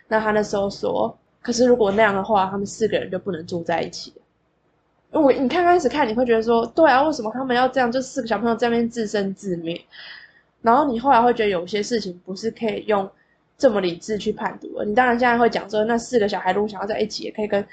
[0.09, 4.13] 那他那时候说，可是如果那样的话，他们四个人就不能住在一起
[5.11, 7.91] 我你刚开始看，你会觉得说，对啊，为什么他们要这样？
[7.91, 9.79] 就四个小朋友在那边自生自灭。
[10.63, 13.11] 然后你后来会觉得有些事情不是可以用
[13.59, 14.85] 这么理智去判读的。
[14.85, 17.67] 你当然现在会讲说，那四个小孩如果想要在一起，也可以跟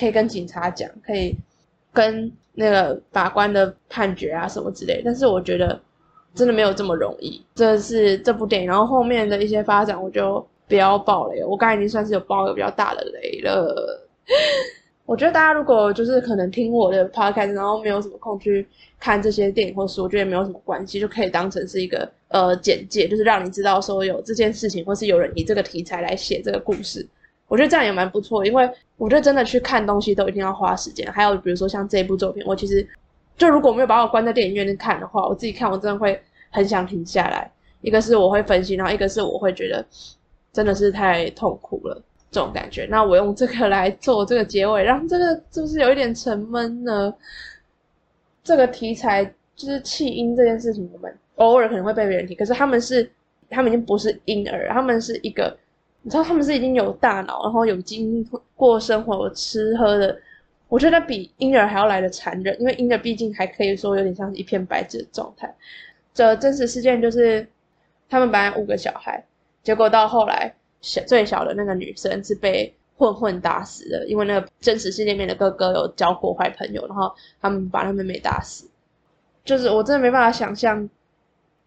[0.00, 1.36] 可以跟警察讲，可以
[1.92, 5.02] 跟那个法官的判决啊什么之类。
[5.04, 5.78] 但是我觉得
[6.34, 7.44] 真的没有这么容易。
[7.54, 10.44] 这是这部电影，然后后面的一些发展，我就。
[10.70, 14.00] 不要爆雷，我刚才已经算是有爆一个比较大的雷了。
[15.04, 18.64] 我觉得大家如果就是可能听我的 podcast，然后没有什么空去
[18.96, 27.04] 看这些电影或书，我觉得也没有什么关系，就可以当成是一个呃简介，就是让你知道说有这件事情，或是有人以这个题材来写这个故事。
[27.48, 28.70] 我觉得这样也蛮不错，因为
[29.00, 31.10] 我觉得真的去看东西都一定要花时间。
[31.10, 32.86] 还有比如说像这部作品，我其实
[33.36, 36.20] 就如果没有把我关在电影院看的话，我自己看我真的会
[36.50, 37.50] 很想停下来。
[37.80, 39.84] 一个是我会分析，然后一个是我会觉得。
[40.52, 42.84] 真的是太痛苦了，这种感觉。
[42.90, 47.14] 那我用这个来做这个结尾，让这个是不是有一点沉闷呢？
[48.42, 49.24] 这个题材
[49.54, 53.08] 就是弃婴这件事情，我们偶尔可能会被别人提，可是他们是，
[53.48, 55.56] 他们已经不是婴儿，他们是一个，
[56.02, 58.26] 你知道他们是已经有大脑，然后有经
[58.56, 60.18] 过生活、吃喝的。
[60.68, 65.52] 我觉得比婴儿还要来的残忍，因为婴儿毕竟还可以说有点像是一片白纸的状态。
[66.14, 67.46] 这真实事件就是，
[68.08, 69.24] 他们本来五个小孩。
[69.62, 78.68] 结果到后来，小最小的那个女生是被混混打死的，因为那个真实世界里面的哥哥有交过坏朋友，然后他们把他妹妹打死。
[79.44, 80.88] 就是我真的没办法想象，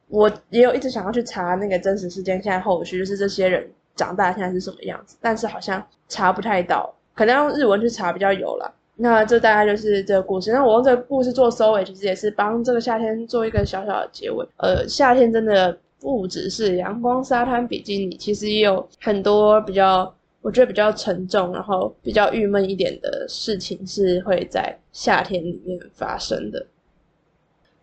[0.07, 8.73] 我也有一直想要去查那个真实事件，现在后续就是这些人长大现在是什么样子，但是好像查不太到，可能用日文去查比较有了。
[8.95, 10.51] 那这大概就是这个故事。
[10.51, 14.47] 那我用这个故事做收尾，其实也是帮这个夏天做一个小小的结尾。
[14.57, 15.77] 呃，夏天真的。
[15.99, 26.65] 不只是阳光沙滩比基尼，其实也有很多比较，我觉得比较沉重，然后比较郁闷一点的事情是会在夏天里面发生的。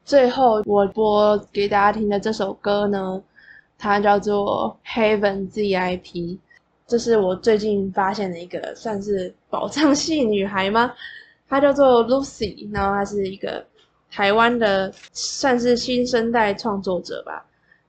[0.04, 3.22] 最后我播给大家听的这首歌呢，
[3.80, 6.02] 它叫做《Heaven ZIP》，
[6.86, 10.92] 这是我最近发现的一个算是宝藏系女孩吗？
[11.48, 13.64] 她叫做 Lucy，然后她是一个
[14.10, 17.42] 台湾的算是新生代创作者吧。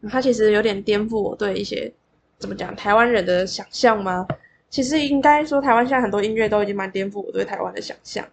[0.10, 1.92] 她其实有点颠覆我对一些
[2.38, 4.26] 怎么讲台湾人的想象吗？
[4.70, 8.26] 其实应该说，台湾现在很多音乐都已经蛮颠覆我对台湾的想象。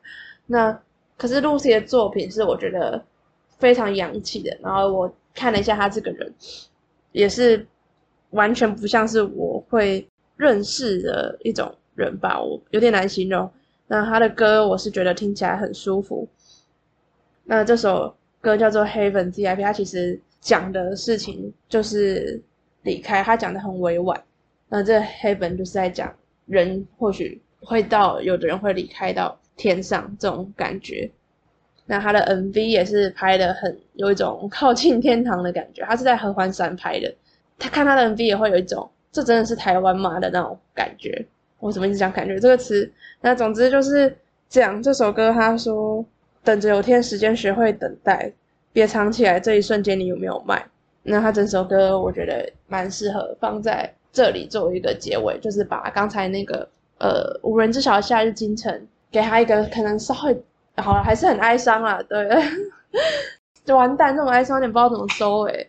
[0.47, 0.81] 那
[1.17, 3.05] 可是 Lucy 的作品是我觉得
[3.59, 4.57] 非常洋气的。
[4.63, 6.33] 然后我看了一下她这个人，
[7.13, 7.67] 也是
[8.31, 13.51] 完全不像是我会认识的一种人吧，我有点难形容。
[13.87, 16.29] 那他的歌我是觉得听起来很舒服。
[17.45, 20.21] 那这首歌叫做《Heaven ZIP》，它其实。
[20.41, 22.41] 讲的事情就是
[22.83, 24.19] 离开，他讲的很委婉。
[24.69, 26.15] 那这黑本就是在讲
[26.47, 31.11] 人或许会到，有的人会离开到天上这种感觉。
[31.91, 37.13] 那他的 MV 也是拍的很有一种靠近天堂的感觉，他是在合欢山拍的。
[37.59, 41.27] 他看他的 MV 也会有一种这真的是台湾吗的那种感觉。
[41.61, 42.89] 我怎么一直讲感觉这个词？
[43.23, 44.15] 那总之就是
[44.51, 46.05] 讲这首歌，他说
[46.45, 48.31] 等着有天时间学会等待。
[48.71, 50.63] 别藏起来，这一瞬间你有没有卖？
[51.03, 56.69] 那他整首歌我觉得蛮适合放在这里作为一个结尾，就是把刚才那个
[56.99, 60.37] 呃无人知晓的夏日清晨给他一个可能稍微
[60.81, 62.29] 好了，还是很哀伤啊，对，
[63.65, 65.69] 就完蛋，这种哀伤点不知道怎么收尾。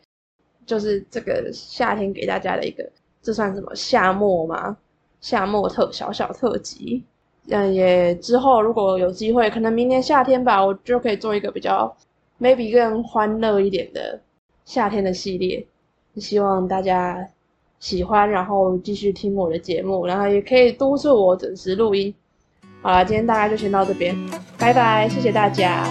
[0.66, 2.88] 就是这个夏天给大家的一个，
[3.22, 4.78] 这算什么夏末吗？
[5.20, 7.04] 夏末特小小特辑，
[7.50, 11.92] 嗯，也之后如果有机会，可能明年夏天吧，我就可以做一个比较。
[12.40, 14.18] maybe 更欢乐一点的
[14.64, 15.66] 夏天的系列，
[16.16, 17.28] 希望大家
[17.80, 22.14] 喜欢，然后继续听我的节目，然后也可以督促我准时录音。
[22.82, 24.16] 好了，今天大概就先到这边，
[24.58, 25.84] 拜拜，谢谢大家。